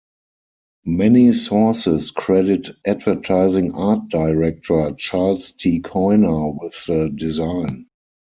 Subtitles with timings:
[0.87, 5.79] Many sources credit advertising art director Charles T.
[5.79, 7.85] Coiner with the design.